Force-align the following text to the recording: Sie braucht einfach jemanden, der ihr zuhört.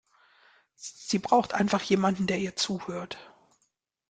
Sie 0.73 1.19
braucht 1.19 1.53
einfach 1.53 1.83
jemanden, 1.83 2.25
der 2.25 2.39
ihr 2.39 2.55
zuhört. 2.55 3.19